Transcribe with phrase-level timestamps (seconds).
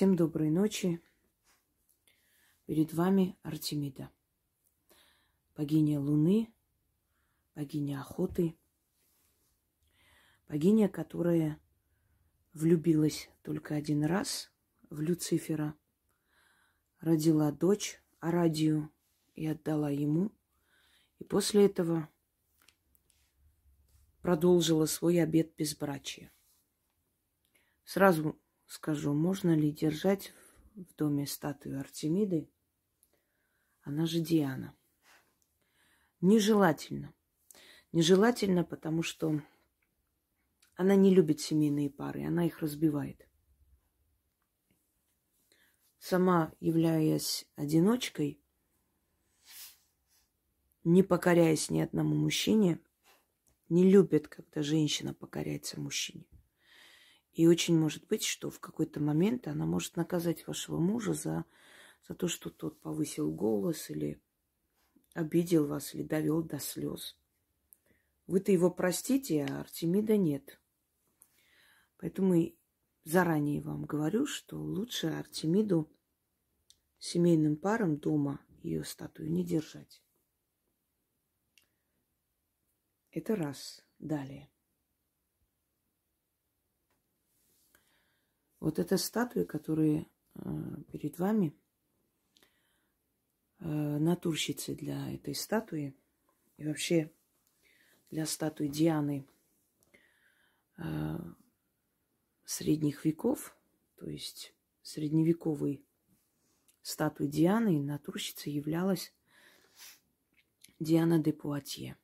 [0.00, 0.98] Всем доброй ночи.
[2.64, 4.10] Перед вами Артемида,
[5.54, 6.50] богиня Луны,
[7.54, 8.56] богиня охоты,
[10.48, 11.60] богиня, которая
[12.54, 14.50] влюбилась только один раз
[14.88, 15.74] в Люцифера,
[17.00, 18.90] родила дочь Арадию
[19.34, 20.32] и отдала ему,
[21.18, 22.08] и после этого
[24.22, 26.32] продолжила свой обет безбрачия.
[27.84, 28.40] Сразу
[28.70, 30.32] скажу, можно ли держать
[30.76, 32.48] в доме статую Артемиды,
[33.82, 34.76] она же Диана.
[36.20, 37.12] Нежелательно.
[37.90, 39.42] Нежелательно, потому что
[40.76, 43.28] она не любит семейные пары, она их разбивает.
[45.98, 48.40] Сама, являясь одиночкой,
[50.84, 52.78] не покоряясь ни одному мужчине,
[53.68, 56.29] не любит, когда женщина покоряется мужчине.
[57.32, 61.44] И очень может быть, что в какой-то момент она может наказать вашего мужа за,
[62.08, 64.20] за то, что тот повысил голос или
[65.14, 67.16] обидел вас, или довел до слез.
[68.26, 70.60] Вы-то его простите, а Артемида нет.
[71.98, 72.52] Поэтому
[73.04, 75.90] заранее вам говорю, что лучше Артемиду
[76.98, 80.02] семейным парам дома ее статую не держать.
[83.10, 83.84] Это раз.
[83.98, 84.48] Далее.
[88.60, 90.40] Вот эта статуя, которая э,
[90.92, 91.54] перед вами,
[93.58, 95.96] э, натурщицы для этой статуи
[96.58, 97.10] и вообще
[98.10, 99.26] для статуи Дианы
[100.76, 101.18] э,
[102.44, 103.56] средних веков,
[103.96, 105.82] то есть средневековой
[106.82, 109.14] статуи Дианы, натурщицей являлась
[110.78, 111.96] Диана де Пуатье.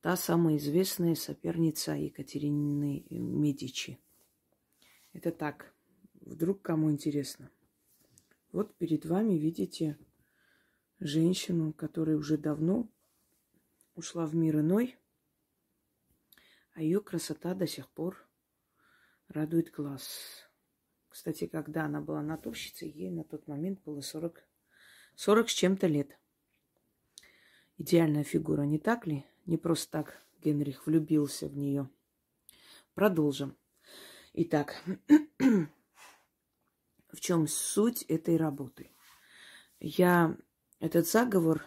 [0.00, 3.98] Та самая известная соперница Екатерины Медичи–
[5.14, 5.72] это так,
[6.20, 7.50] вдруг кому интересно.
[8.52, 9.96] Вот перед вами видите
[10.98, 12.90] женщину, которая уже давно
[13.94, 14.96] ушла в мир иной,
[16.72, 18.28] а ее красота до сих пор
[19.28, 20.48] радует глаз.
[21.08, 24.42] Кстати, когда она была натурщицей, ей на тот момент было 40,
[25.14, 26.18] 40 с чем-то лет.
[27.78, 29.24] Идеальная фигура, не так ли?
[29.46, 31.88] Не просто так Генрих влюбился в нее.
[32.94, 33.56] Продолжим.
[34.36, 34.82] Итак,
[37.12, 38.90] в чем суть этой работы?
[39.78, 40.36] Я
[40.80, 41.64] этот заговор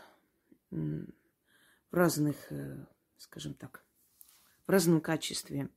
[0.70, 1.08] в
[1.92, 2.86] разных, э,
[3.16, 3.86] скажем так,
[4.66, 5.70] в разном качестве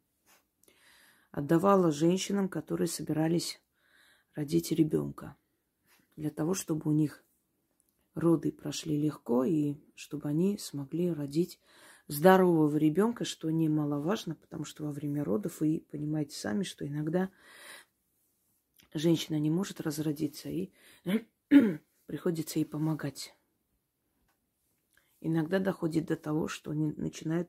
[1.30, 3.62] отдавала женщинам, которые собирались
[4.34, 5.36] родить ребенка,
[6.16, 7.22] для того, чтобы у них
[8.14, 11.60] роды прошли легко и чтобы они смогли родить
[12.10, 17.30] здорового ребенка, что немаловажно, потому что во время родов вы понимаете сами, что иногда
[18.92, 20.72] женщина не может разродиться и
[22.06, 23.36] приходится ей помогать.
[25.20, 27.48] Иногда доходит до того, что они начинают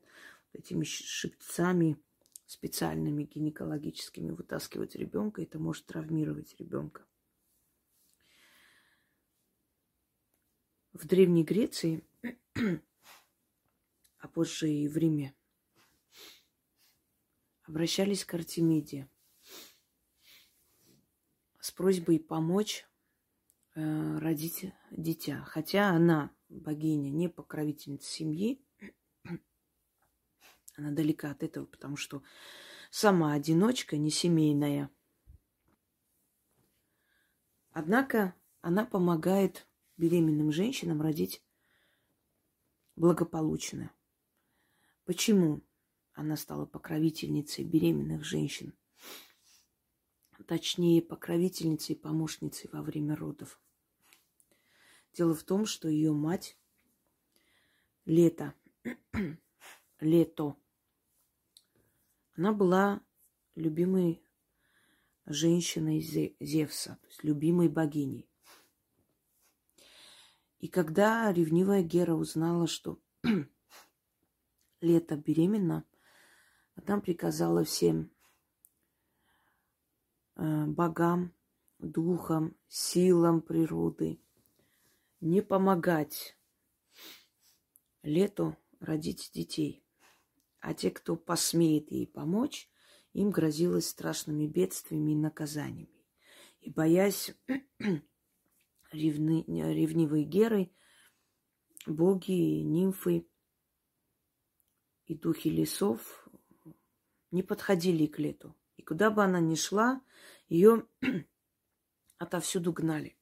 [0.52, 1.98] этими шипцами
[2.46, 7.04] специальными гинекологическими вытаскивать ребенка, это может травмировать ребенка.
[10.92, 12.04] В Древней Греции
[14.22, 15.34] а позже и в Риме,
[17.64, 19.10] обращались к Артемиде
[21.60, 22.86] с просьбой помочь
[23.74, 25.42] э, родить дитя.
[25.44, 28.64] Хотя она, богиня, не покровительница семьи,
[30.76, 32.22] она далека от этого, потому что
[32.92, 34.88] сама одиночка, не семейная.
[37.72, 39.66] Однако она помогает
[39.96, 41.42] беременным женщинам родить
[42.94, 43.90] благополучно.
[45.04, 45.62] Почему
[46.12, 48.74] она стала покровительницей беременных женщин?
[50.46, 53.60] Точнее, покровительницей и помощницей во время родов.
[55.12, 56.58] Дело в том, что ее мать
[58.04, 58.54] Лето,
[60.00, 60.56] Лето,
[62.34, 63.00] она была
[63.54, 64.22] любимой
[65.26, 66.00] женщиной
[66.40, 68.28] Зевса, то есть любимой богиней.
[70.58, 73.00] И когда ревнивая Гера узнала, что
[74.82, 75.84] лето беременна,
[76.74, 78.10] она приказала всем
[80.36, 81.32] э, богам,
[81.78, 84.20] духам, силам природы
[85.20, 86.36] не помогать
[88.02, 89.84] лету родить детей.
[90.60, 92.68] А те, кто посмеет ей помочь,
[93.12, 96.04] им грозилось страшными бедствиями и наказаниями.
[96.60, 97.34] И боясь
[98.92, 100.72] ревны, ревнивой Геры,
[101.86, 103.26] боги нимфы
[105.06, 106.28] и духи лесов
[107.30, 108.56] не подходили к лету.
[108.76, 110.02] И куда бы она ни шла,
[110.48, 110.86] ее
[112.18, 113.16] отовсюду гнали.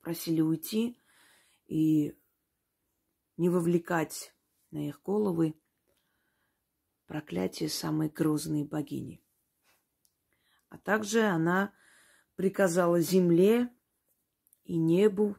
[0.00, 1.00] Просили уйти
[1.66, 2.16] и
[3.36, 4.34] не вовлекать
[4.70, 5.54] на их головы
[7.06, 9.22] проклятие самой грозной богини.
[10.68, 11.72] А также она
[12.36, 13.70] приказала земле
[14.64, 15.36] и небу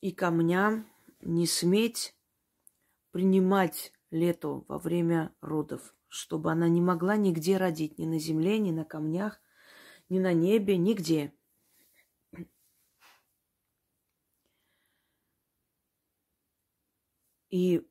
[0.00, 2.16] и камням не сметь
[3.10, 8.70] принимать лето во время родов, чтобы она не могла нигде родить, ни на земле, ни
[8.70, 9.40] на камнях,
[10.08, 11.34] ни на небе, нигде.
[17.50, 17.86] И,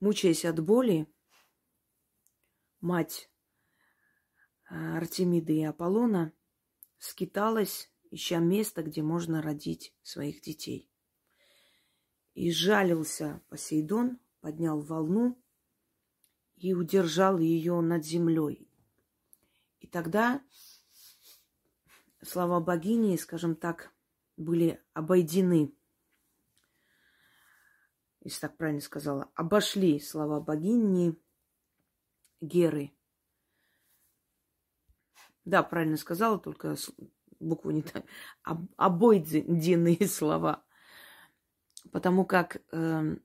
[0.00, 1.06] мучаясь от боли,
[2.80, 3.30] мать
[4.68, 6.32] а, Артемиды и Аполлона
[6.98, 10.90] скиталась, ища место, где можно родить своих детей.
[12.34, 15.38] И жалился Посейдон, поднял волну
[16.56, 18.68] и удержал ее над землей.
[19.80, 20.42] И тогда
[22.22, 23.92] слова богини, скажем так,
[24.36, 25.74] были обойдены.
[28.22, 31.18] Если так правильно сказала, обошли слова богини
[32.40, 32.92] Геры.
[35.44, 36.76] Да, правильно сказала, только
[37.38, 38.04] букву не так.
[38.76, 40.62] Обойденные слова.
[41.92, 43.16] Потому как э,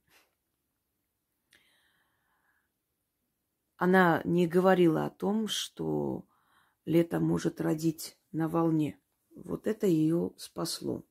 [3.78, 6.26] она не говорила о том, что
[6.86, 9.00] лето может родить на волне.
[9.36, 11.04] Вот это ее спасло.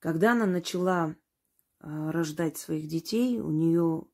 [0.00, 1.14] Когда она начала э,
[2.10, 4.06] рождать своих детей, у нее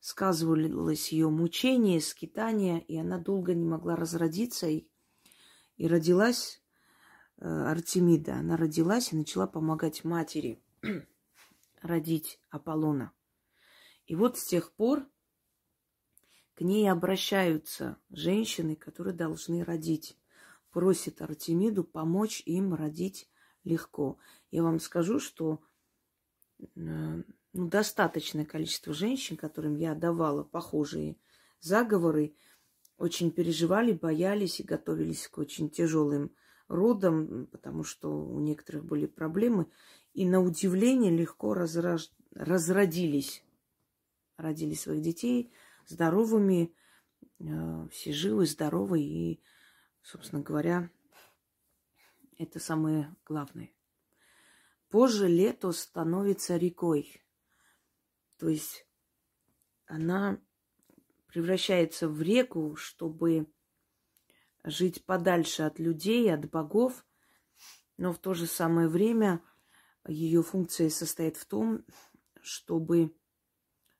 [0.00, 4.88] сказывалось ее мучение, скитание, и она долго не могла разродиться, и,
[5.76, 6.62] и родилась
[7.38, 8.36] э, Артемида.
[8.36, 10.62] Она родилась и начала помогать матери
[11.82, 13.12] родить Аполлона.
[14.06, 15.06] И вот с тех пор
[16.54, 20.18] к ней обращаются женщины, которые должны родить.
[20.70, 23.28] Просят Артемиду помочь им родить
[23.64, 24.18] легко.
[24.50, 25.62] Я вам скажу, что
[26.58, 31.16] э, ну, достаточное количество женщин, которым я давала похожие
[31.60, 32.34] заговоры,
[32.96, 36.34] очень переживали, боялись и готовились к очень тяжелым
[36.68, 39.66] родам, потому что у некоторых были проблемы.
[40.14, 42.10] И на удивление легко разраж...
[42.34, 43.42] разродились,
[44.36, 45.52] родили своих детей
[45.92, 46.74] здоровыми,
[47.38, 49.42] э, все живы, здоровы и,
[50.02, 50.90] собственно говоря,
[52.38, 53.70] это самое главное.
[54.88, 57.22] Позже лето становится рекой.
[58.38, 58.86] То есть
[59.86, 60.40] она
[61.28, 63.46] превращается в реку, чтобы
[64.64, 67.04] жить подальше от людей, от богов,
[67.96, 69.40] но в то же самое время
[70.06, 71.84] ее функция состоит в том,
[72.40, 73.14] чтобы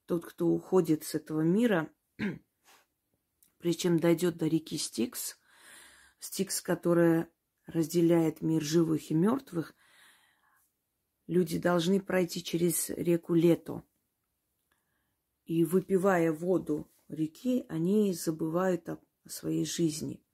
[0.07, 1.91] тот, кто уходит с этого мира,
[3.59, 5.39] прежде чем дойдет до реки Стикс,
[6.19, 7.29] Стикс, которая
[7.67, 9.75] разделяет мир живых и мертвых,
[11.27, 13.85] люди должны пройти через реку Лето–
[15.45, 20.25] и выпивая воду реки, они забывают о своей жизни.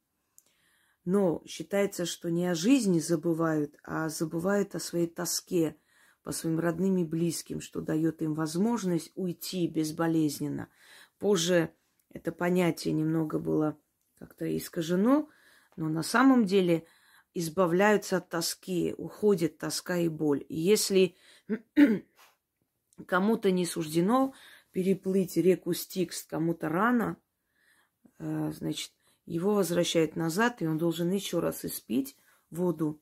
[1.04, 5.76] Но считается, что не о жизни забывают, а забывают о своей тоске
[6.28, 10.68] по своим родным и близким, что дает им возможность уйти безболезненно.
[11.18, 11.72] Позже
[12.12, 13.78] это понятие немного было
[14.18, 15.30] как-то искажено,
[15.76, 16.84] но на самом деле
[17.32, 20.44] избавляются от тоски, уходит тоска и боль.
[20.50, 21.16] И если
[23.06, 24.34] кому-то не суждено
[24.70, 27.16] переплыть реку Стикс кому-то рано,
[28.18, 28.92] э, значит,
[29.24, 32.18] его возвращают назад, и он должен еще раз испить
[32.50, 33.00] воду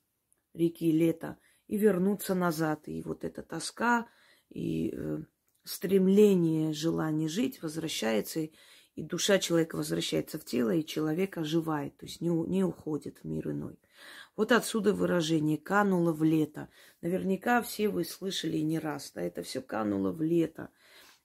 [0.54, 2.88] реки Лета и вернуться назад.
[2.88, 4.06] И вот эта тоска
[4.48, 5.18] и э,
[5.64, 12.20] стремление, желание жить возвращается, и душа человека возвращается в тело, и человек оживает, то есть
[12.20, 13.78] не, не уходит в мир иной.
[14.36, 16.68] Вот отсюда выражение «кануло в лето».
[17.00, 20.70] Наверняка все вы слышали не раз, да, это все кануло в лето.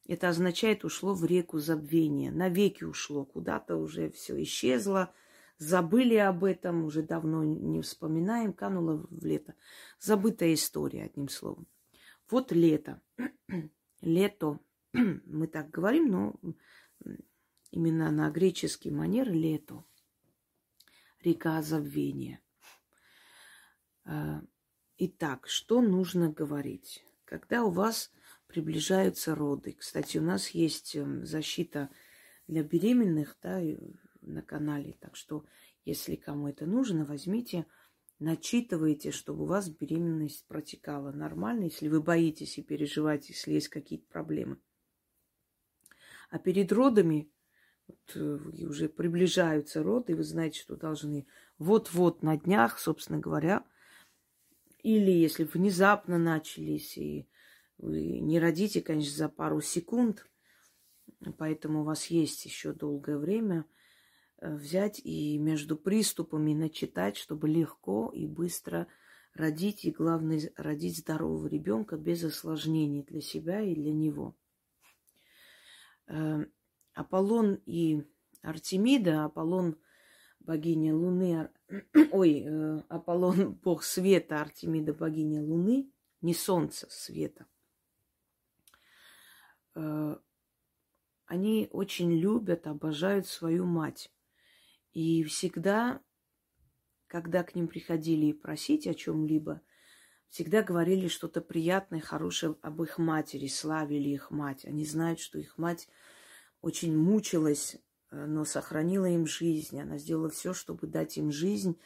[0.07, 5.13] Это означает ушло в реку забвения, навеки ушло, куда-то уже все исчезло,
[5.61, 9.53] забыли об этом, уже давно не вспоминаем, кануло в лето.
[9.99, 11.67] Забытая история, одним словом.
[12.29, 12.99] Вот лето.
[14.01, 14.59] Лето.
[14.93, 16.35] Мы так говорим, но
[17.69, 19.85] именно на греческий манер лето.
[21.23, 22.41] Река забвения.
[24.03, 24.41] А,
[24.97, 27.05] итак, что нужно говорить?
[27.25, 28.11] Когда у вас
[28.47, 29.73] приближаются роды.
[29.73, 31.89] Кстати, у нас есть эм, защита
[32.47, 33.61] для беременных да,
[34.21, 34.95] на канале.
[34.99, 35.45] Так что,
[35.85, 37.65] если кому это нужно, возьмите,
[38.19, 44.05] начитывайте, чтобы у вас беременность протекала нормально, если вы боитесь и переживаете, если есть какие-то
[44.07, 44.57] проблемы.
[46.29, 47.29] А перед родами,
[48.15, 53.65] э, уже приближаются роды, и вы знаете, что должны вот-вот на днях, собственно говоря,
[54.83, 57.27] или если внезапно начались, и
[57.77, 60.25] вы не родите, конечно, за пару секунд,
[61.37, 63.65] поэтому у вас есть еще долгое время
[64.41, 68.87] взять и между приступами начитать, чтобы легко и быстро
[69.33, 74.35] родить, и главное, родить здорового ребенка без осложнений для себя и для него.
[76.07, 76.45] Э,
[76.93, 78.03] Аполлон и
[78.41, 79.77] Артемида, Аполлон
[80.39, 81.49] богиня Луны,
[82.11, 85.89] ой, э, Аполлон бог света, Артемида богиня Луны,
[86.21, 87.45] не солнца, света.
[89.75, 90.17] Э,
[91.25, 94.11] они очень любят, обожают свою мать.
[94.93, 96.01] И всегда,
[97.07, 99.61] когда к ним приходили просить о чем-либо,
[100.29, 104.65] всегда говорили что-то приятное, хорошее об их матери, славили их мать.
[104.65, 105.87] Они знают, что их мать
[106.61, 107.77] очень мучилась,
[108.11, 109.79] э, но сохранила им жизнь.
[109.79, 111.79] Она сделала все, чтобы дать им жизнь,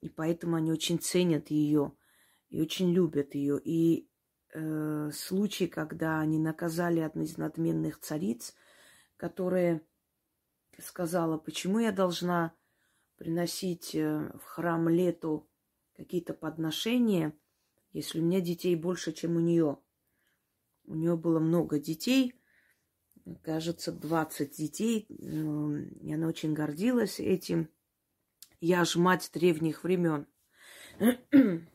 [0.00, 1.92] и поэтому они очень ценят ее
[2.48, 3.60] и очень любят ее.
[3.62, 4.08] И
[4.52, 8.54] э, случай, когда они наказали одну из надменных цариц,
[9.16, 9.82] которая
[10.80, 12.52] сказала, почему я должна
[13.16, 15.48] приносить э, в храм лету
[15.94, 17.36] какие-то подношения,
[17.92, 19.78] если у меня детей больше, чем у нее.
[20.84, 22.34] У нее было много детей,
[23.42, 27.68] кажется, 20 детей, и она очень гордилась этим.
[28.60, 30.26] Я ж мать древних времен.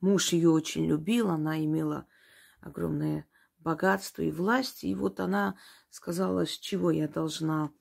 [0.00, 2.06] Муж ее очень любил, она имела
[2.60, 3.26] огромное
[3.58, 4.84] богатство и власть.
[4.84, 5.56] И вот она
[5.90, 7.72] сказала, с чего я должна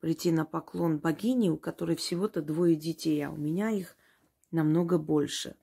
[0.00, 3.96] прийти на поклон богине, у которой всего-то двое детей, а у меня их
[4.50, 5.56] намного больше.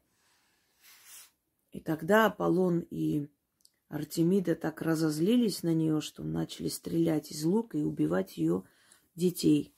[1.71, 3.27] И тогда Аполлон и
[3.89, 8.63] Артемида так разозлились на нее, что начали стрелять из лука и убивать ее
[9.15, 9.75] детей,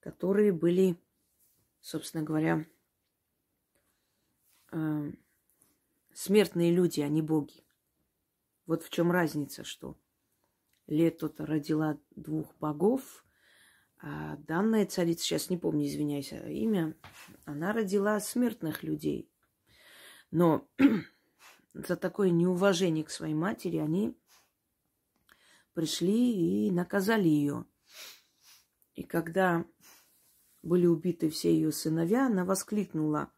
[0.00, 0.96] которые были,
[1.80, 2.66] собственно говоря,
[4.72, 5.12] э,
[6.12, 7.64] смертные люди, а не боги.
[8.66, 9.96] Вот в чем разница, что
[10.90, 13.24] Лето-то родила двух богов,
[14.02, 16.96] а данная царица, сейчас не помню, извиняюсь, имя,
[17.44, 19.30] она родила смертных людей.
[20.32, 20.68] Но
[21.74, 24.18] за такое неуважение к своей матери они
[25.74, 27.66] пришли и наказали ее.
[28.94, 29.64] И когда
[30.60, 33.32] были убиты все ее сыновья, она воскликнула,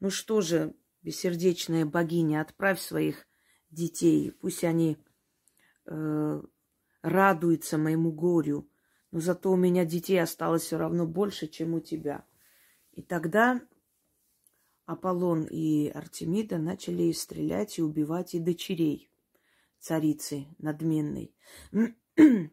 [0.00, 3.26] ну что же, бессердечная богиня, отправь своих
[3.70, 4.98] детей, пусть они
[5.86, 6.42] э,
[7.02, 8.68] радуются моему горю,
[9.10, 12.24] но зато у меня детей осталось все равно больше, чем у тебя.
[12.92, 13.60] И тогда
[14.86, 19.10] Аполлон и Артемида начали стрелять и убивать и дочерей
[19.78, 21.34] царицы надменной.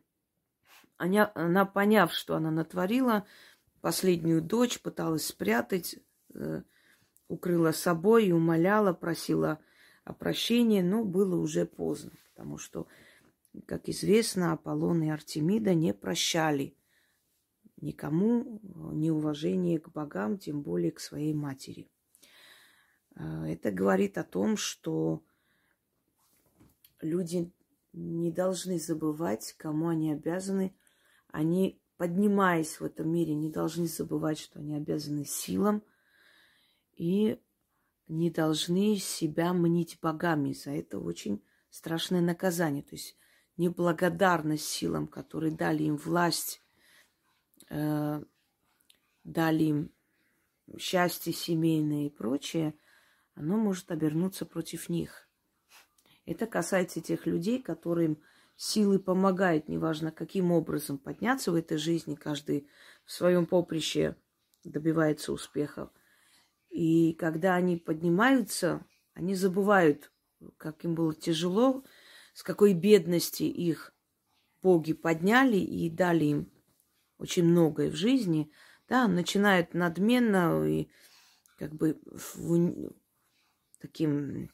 [0.98, 3.26] Она, она, поняв, что она натворила,
[3.82, 5.98] последнюю дочь пыталась спрятать,
[6.34, 6.62] э,
[7.28, 9.60] укрыла собой и умоляла, просила
[10.06, 12.88] о прощении, но было уже поздно, потому что,
[13.66, 16.76] как известно, Аполлон и Артемида не прощали
[17.78, 18.60] никому
[18.94, 21.90] неуважение к богам, тем более к своей матери.
[23.16, 25.24] А, это говорит о том, что
[27.02, 27.52] люди
[27.92, 30.76] не должны забывать, кому они обязаны.
[31.28, 35.84] Они, поднимаясь в этом мире, не должны забывать, что они обязаны силам
[36.96, 37.40] и
[38.08, 40.54] не должны себя мнить богами.
[40.54, 42.84] За это очень страшное наказание.
[42.84, 43.18] То есть
[43.58, 46.62] неблагодарность силам, которые дали им власть,
[47.70, 48.24] э,
[49.24, 49.92] дали им
[50.78, 52.74] счастье семейное и прочее,
[53.36, 55.28] оно может обернуться против них.
[56.26, 58.22] Это касается тех людей, которым
[58.56, 62.68] силы помогают, неважно каким образом подняться в этой жизни, каждый
[63.04, 64.16] в своем поприще
[64.64, 65.90] добивается успехов.
[66.70, 70.12] И когда они поднимаются, они забывают,
[70.58, 71.84] как им было тяжело,
[72.34, 73.94] с какой бедности их
[74.62, 76.52] боги подняли и дали им
[77.18, 78.52] очень многое в жизни,
[78.88, 80.90] да, начинают надменно и
[81.58, 83.02] как бы в,
[83.80, 84.50] таким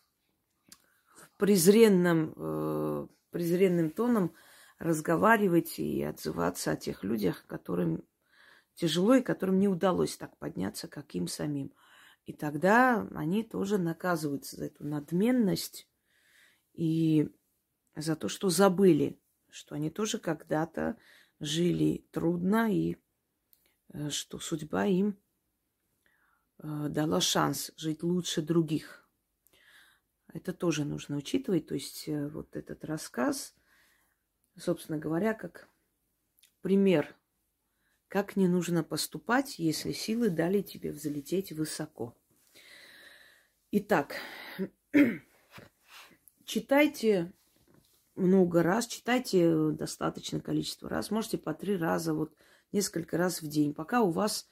[1.38, 4.36] презренным, э, презренным тоном
[4.78, 8.04] разговаривать и отзываться о тех людях, которым
[8.76, 11.74] тяжело и которым не удалось так подняться, как им самим.
[12.26, 15.88] И тогда они тоже наказываются за эту надменность
[16.74, 17.30] и
[18.02, 20.98] за то, что забыли, что они тоже когда-то
[21.40, 22.98] жили трудно и
[23.94, 25.18] э, что судьба им
[26.60, 29.08] э, дала шанс жить лучше других.
[30.32, 31.68] Это тоже нужно учитывать.
[31.68, 33.56] То есть э, вот этот рассказ,
[34.58, 35.68] собственно говоря, как
[36.62, 37.16] пример,
[38.08, 42.16] как не нужно поступать, если силы дали тебе взлететь высоко.
[43.72, 44.16] Итак,
[46.46, 47.32] читайте
[48.20, 52.34] много раз, читайте достаточное количество раз, можете по три раза, вот
[52.72, 54.48] несколько раз в день, пока у вас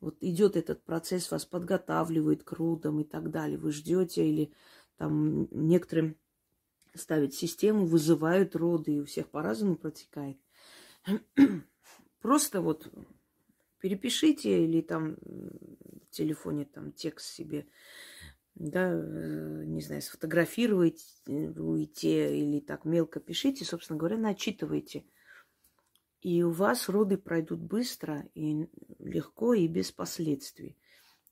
[0.00, 3.56] вот идет этот процесс, вас подготавливает к родам и так далее.
[3.56, 4.52] Вы ждете или
[4.96, 6.16] там некоторым
[6.94, 10.38] ставят систему, вызывают роды, и у всех по-разному протекает.
[12.20, 12.92] Просто вот
[13.80, 17.66] перепишите или там в телефоне там текст себе,
[18.54, 20.98] да, э, не знаю, сфотографируйте
[22.38, 25.04] или так мелко пишите, собственно говоря, начитывайте.
[26.20, 28.68] И у вас роды пройдут быстро и
[28.98, 30.78] легко и без последствий.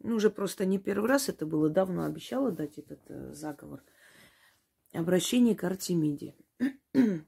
[0.01, 3.83] Ну, уже просто не первый раз это было, давно обещала дать этот э, заговор.
[4.93, 6.35] Обращение к Артемиде.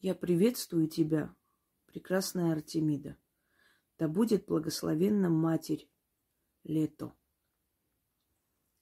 [0.00, 1.34] Я приветствую тебя,
[1.86, 3.18] прекрасная Артемида.
[3.98, 5.90] Да будет благословенна Матерь
[6.64, 7.12] Лето,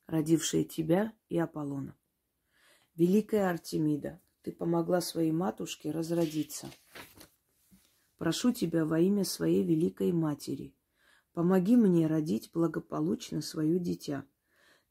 [0.09, 1.95] родившая тебя и Аполлона.
[2.97, 6.69] Великая Артемида, ты помогла своей матушке разродиться.
[8.17, 10.75] Прошу тебя во имя своей великой матери,
[11.33, 14.25] помоги мне родить благополучно свое дитя.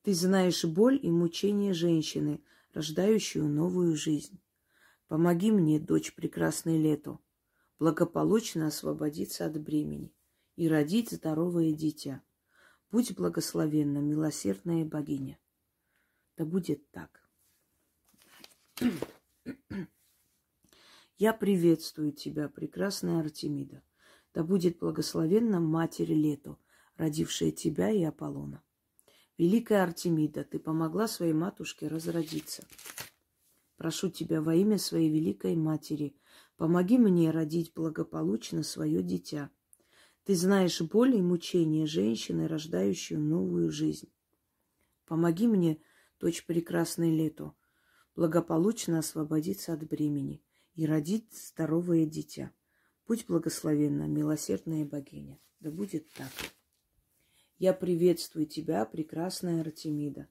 [0.03, 2.41] Ты знаешь боль и мучение женщины,
[2.74, 4.39] рождающую новую жизнь.
[5.07, 7.19] Помоги мне, дочь прекрасной лето,
[7.79, 10.13] благополучно освободиться от бремени
[10.55, 12.21] и родить здоровое дитя.
[12.91, 15.38] Будь благословенна, милосердная богиня.
[16.38, 17.27] Да будет так.
[21.17, 23.84] Я приветствую тебя, прекрасная Артемида.
[24.34, 26.58] Да будет благословенна Матерь Лето,
[26.96, 28.63] родившая тебя и Аполлона.
[29.38, 32.65] Великая Артемида, ты помогла своей матушке разродиться.
[33.77, 36.15] Прошу тебя во имя своей великой матери,
[36.56, 39.51] помоги мне родить благополучно свое дитя.
[40.27, 44.11] Ты знаешь боль и мучения женщины, рождающую новую жизнь.
[45.05, 45.81] Помоги мне,
[46.20, 47.53] дочь прекрасной лето,
[48.13, 52.51] благополучно освободиться от бремени и родить здоровое дитя.
[53.07, 55.40] Будь благословенна, милосердная богиня.
[55.61, 56.33] Да будет так.
[57.57, 60.27] Я приветствую тебя, прекрасная Артемида.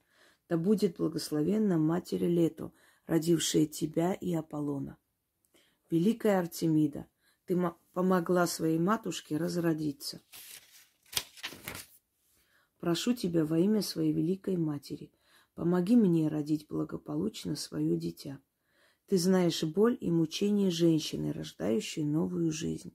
[0.50, 2.70] Да будет благословенна Матерь Лето,
[3.06, 4.98] родившая тебя и Аполлона.
[5.88, 7.06] Великая Артемида,
[7.46, 7.56] ты
[7.92, 10.20] помогла своей матушке разродиться.
[12.78, 15.12] Прошу тебя во имя своей великой матери,
[15.56, 18.38] Помоги мне родить благополучно свое дитя.
[19.06, 22.94] Ты знаешь боль и мучение женщины, рождающей новую жизнь.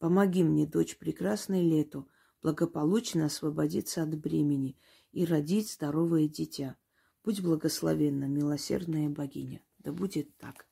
[0.00, 2.08] Помоги мне, дочь прекрасной лету,
[2.42, 4.76] благополучно освободиться от бремени
[5.12, 6.76] и родить здоровое дитя.
[7.22, 9.62] Будь благословенна, милосердная богиня.
[9.78, 10.66] Да будет так.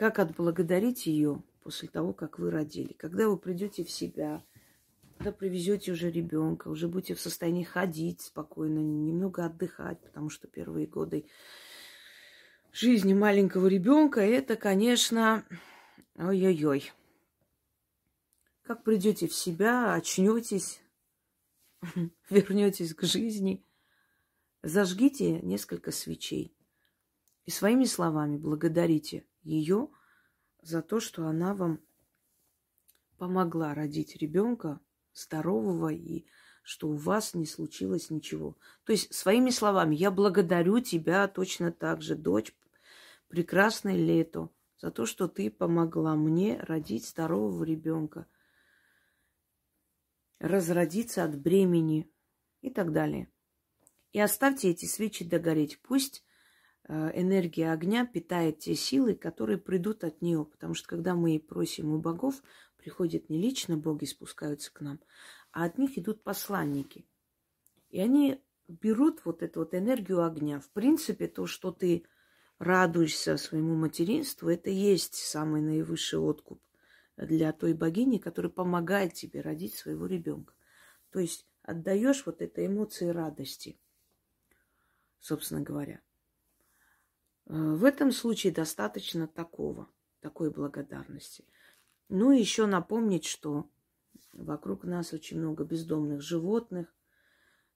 [0.00, 2.94] Как отблагодарить ее после того, как вы родили?
[2.94, 4.42] Когда вы придете в себя,
[5.18, 10.86] когда привезете уже ребенка, уже будете в состоянии ходить спокойно, немного отдыхать, потому что первые
[10.86, 11.26] годы
[12.72, 15.44] жизни маленького ребенка это, конечно,
[16.14, 16.90] ой-ой-ой.
[18.62, 20.80] Как придете в себя, очнетесь,
[22.30, 23.62] вернетесь к жизни,
[24.62, 26.56] зажгите несколько свечей
[27.44, 29.88] и своими словами благодарите ее
[30.62, 31.80] за то, что она вам
[33.18, 34.80] помогла родить ребенка
[35.12, 36.26] здорового и
[36.62, 38.56] что у вас не случилось ничего.
[38.84, 42.54] То есть своими словами, я благодарю тебя точно так же, дочь,
[43.28, 48.26] прекрасное лето, за то, что ты помогла мне родить здорового ребенка,
[50.38, 52.10] разродиться от бремени
[52.62, 53.30] и так далее.
[54.12, 55.80] И оставьте эти свечи догореть.
[55.82, 56.24] Пусть
[56.90, 60.44] энергия огня питает те силы, которые придут от нее.
[60.44, 62.42] Потому что когда мы просим у богов,
[62.76, 65.00] приходят не лично боги спускаются к нам,
[65.52, 67.06] а от них идут посланники.
[67.90, 70.60] И они берут вот эту вот энергию огня.
[70.60, 72.04] В принципе, то, что ты
[72.58, 76.62] радуешься своему материнству, это есть самый наивысший откуп
[77.16, 80.54] для той богини, которая помогает тебе родить своего ребенка.
[81.10, 83.78] То есть отдаешь вот этой эмоции радости,
[85.20, 86.00] собственно говоря.
[87.50, 89.88] Э, в этом случае достаточно такого,
[90.20, 91.44] такой благодарности–
[92.12, 93.70] ну и еще напомнить, что
[94.32, 96.92] вокруг нас очень много бездомных животных,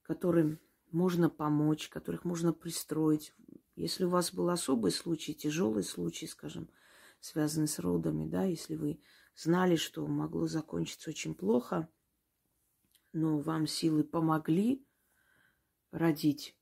[0.03, 0.59] которым
[0.91, 3.33] можно помочь, которых можно пристроить.
[3.77, 6.69] Если у вас был особый случай, тяжелый случай, скажем,
[7.21, 9.01] связанный с родами, да, если вы
[9.37, 11.89] знали, что могло закончиться очень плохо,
[13.13, 14.85] но вам силы помогли
[15.93, 16.59] родить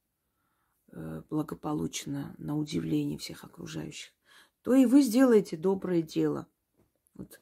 [1.31, 4.13] благополучно, на удивление всех окружающих,
[4.63, 6.47] то и вы сделаете доброе дело.
[7.15, 7.41] Вот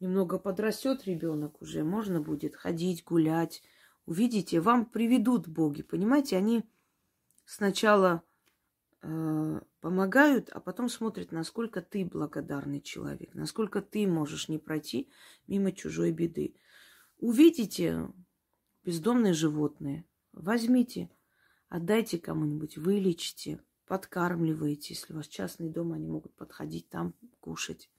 [0.00, 3.62] немного подрастет ребенок уже, можно будет ходить, гулять.
[4.06, 6.36] Увидите, вам приведут боги, понимаете?
[6.36, 6.64] Они
[7.44, 8.22] сначала
[9.02, 15.10] э, помогают, а потом смотрят, насколько ты благодарный человек, насколько ты можешь не пройти
[15.46, 16.56] мимо чужой беды.
[17.18, 18.08] Увидите
[18.84, 21.10] бездомные животные, возьмите,
[21.70, 24.92] отдайте кому-нибудь, вылечите, подкармливаете.
[24.94, 27.90] Если у вас частный дом, они могут подходить там, кушать.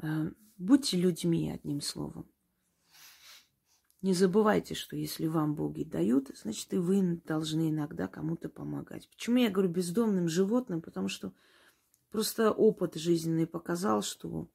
[0.00, 2.30] Э, будьте людьми, одним словом.
[4.00, 9.08] Не забывайте, что если вам боги дают, значит, и вы должны иногда кому-то помогать.
[9.08, 10.80] Почему я говорю бездомным животным?
[10.80, 11.32] Потому что
[12.10, 14.48] просто опыт жизненный показал, что,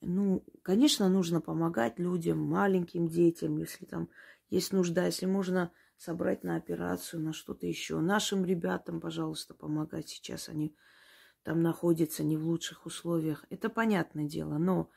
[0.00, 4.08] ну, конечно, нужно помогать людям, маленьким детям, если там
[4.48, 8.00] есть нужда, если можно собрать на операцию, на что-то еще.
[8.00, 10.48] Нашим ребятам, пожалуйста, помогать сейчас.
[10.48, 10.74] Они
[11.42, 13.44] там находятся не в лучших условиях.
[13.50, 14.90] Это понятное дело, но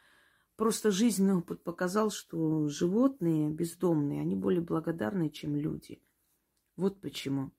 [0.55, 6.01] просто жизненный опыт показал, что животные бездомные, они более благодарны, чем люди.
[6.75, 7.51] Вот почему.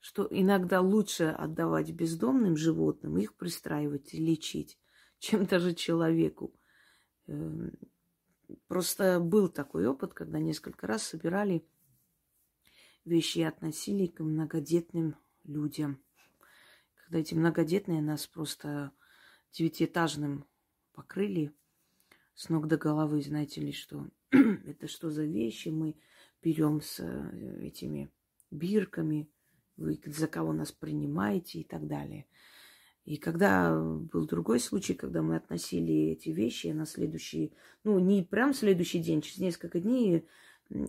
[0.00, 4.78] Что иногда лучше отдавать бездомным животным, их пристраивать и лечить,
[5.18, 6.54] чем даже человеку.
[7.26, 7.72] Эм,
[8.66, 11.64] просто был такой опыт, когда несколько раз собирали
[13.04, 16.00] вещи относили к многодетным людям.
[16.94, 18.92] Когда эти многодетные нас просто
[19.52, 20.46] девятиэтажным
[20.92, 21.52] покрыли
[22.34, 25.96] с ног до головы, знаете ли, что это что за вещи мы
[26.42, 28.10] берем с э, этими
[28.50, 29.28] бирками,
[29.76, 32.26] вы за кого нас принимаете и так далее.
[33.04, 38.54] И когда был другой случай, когда мы относили эти вещи на следующий, ну, не прям
[38.54, 40.24] следующий день, через несколько дней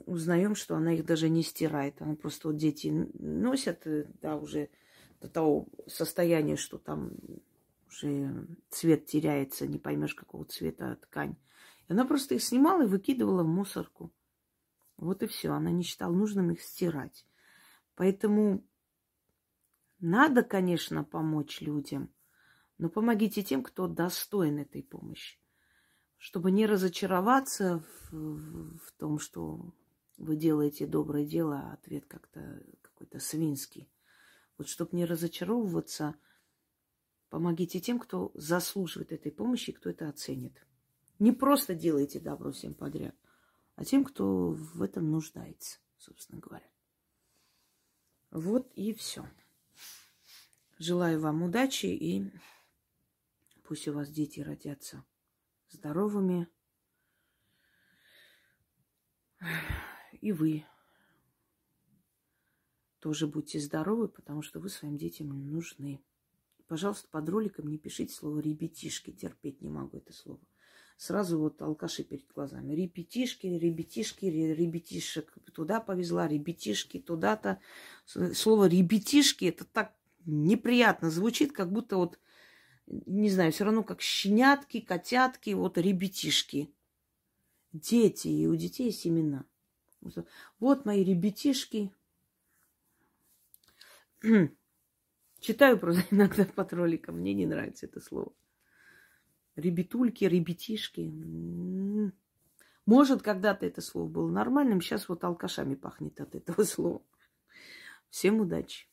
[0.06, 2.02] узнаем, что она их даже не стирает.
[2.02, 4.70] Она просто вот дети носят, э, да, уже
[5.22, 7.12] до того состояния, что там
[7.88, 11.36] уже цвет теряется, не поймешь, какого цвета ткань.
[11.88, 14.12] И она просто их снимала и выкидывала в мусорку.
[14.98, 15.52] Вот и все.
[15.52, 17.26] Она не считала нужным их стирать.
[17.96, 18.66] Поэтому
[20.00, 22.12] надо, конечно, помочь людям,
[22.78, 25.43] но помогите тем, кто достоин этой помощи
[26.24, 29.74] чтобы не разочароваться в, в, том, что
[30.16, 33.90] вы делаете доброе дело, а ответ как-то какой-то свинский.
[34.58, 36.16] Вот чтобы не разочаровываться,
[37.30, 40.66] помогите тем, кто заслуживает этой помощи, кто это оценит.
[41.20, 43.16] Не просто делайте добро всем подряд,
[43.76, 46.70] а тем, кто в этом нуждается, собственно говоря.
[48.32, 49.30] Вот и все.
[50.80, 52.32] Желаю вам удачи и
[53.64, 55.04] пусть у вас дети родятся
[55.74, 56.48] здоровыми.
[60.22, 60.66] И вы
[63.00, 66.02] тоже будьте здоровы, потому что вы своим детям нужны.
[66.68, 69.12] Пожалуйста, под роликом не пишите слово «ребятишки».
[69.12, 70.40] Терпеть не могу это слово.
[70.96, 72.74] Сразу вот алкаши перед глазами.
[72.74, 77.60] Ребятишки, ребятишки, ребятишек туда повезла, ребятишки туда-то.
[78.06, 79.94] Слово «ребятишки» это так
[80.26, 82.20] неприятно звучит, как будто вот
[82.88, 86.74] не знаю, все равно как щенятки, котятки, вот ребятишки.
[87.72, 89.46] Дети, и у детей семена.
[90.60, 91.92] Вот мои ребятишки.
[95.40, 98.34] Читаю просто иногда под роликом, мне не нравится это слово.
[99.56, 101.12] Ребятульки, ребятишки.
[102.86, 107.02] Может, когда-то это слово было нормальным, сейчас вот алкашами пахнет от этого слова.
[108.10, 108.88] Всем удачи!